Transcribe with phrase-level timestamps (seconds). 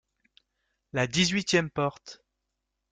[0.93, 2.23] La dix-huitième porte.